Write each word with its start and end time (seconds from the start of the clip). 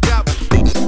got 0.00 0.81